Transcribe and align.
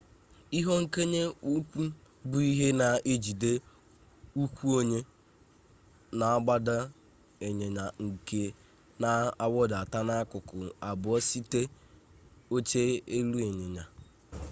ihe 0.57 0.73
nkonye 0.83 1.21
ụkwụ 1.53 1.81
bụ 2.29 2.37
ihe 2.51 2.67
na-ejide 2.79 3.51
ụkwụ 4.41 4.65
onye 4.79 4.99
na-agba 6.19 6.75
ịnyịnya 7.47 7.85
nke 8.05 8.41
na-awụdata 9.01 9.99
n'akụkụ 10.07 10.55
abụọ 10.89 11.15
site 11.29 11.61
oche 12.55 12.81
elu 13.17 13.37
ịnyịnya 13.49 13.83